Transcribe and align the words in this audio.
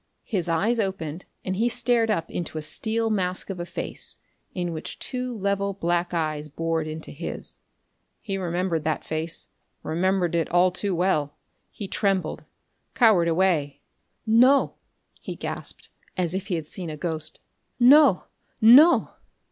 His 0.25 0.47
eyes 0.47 0.79
opened, 0.79 1.25
and 1.45 1.55
he 1.55 1.69
stared 1.69 2.09
up 2.09 2.31
into 2.31 2.57
a 2.57 2.63
steel 2.63 3.11
mask 3.11 3.51
of 3.51 3.59
a 3.59 3.67
face, 3.67 4.17
in 4.55 4.73
which 4.73 4.97
two 4.97 5.31
level 5.31 5.73
black 5.75 6.11
eyes 6.11 6.49
bored 6.49 6.87
into 6.87 7.11
his. 7.11 7.59
He 8.19 8.35
remembered 8.35 8.83
that 8.83 9.03
face 9.05 9.49
remembered 9.83 10.33
it 10.33 10.49
all 10.49 10.71
too 10.71 10.95
well. 10.95 11.37
He 11.69 11.87
trembled, 11.87 12.45
cowered 12.95 13.27
away. 13.27 13.81
"No!" 14.25 14.73
he 15.19 15.35
gasped, 15.35 15.89
as 16.17 16.33
if 16.33 16.47
he 16.47 16.55
had 16.55 16.65
seen 16.65 16.89
a 16.89 16.97
ghost. 16.97 17.39
"No 17.79 18.23
no!" 18.59 19.11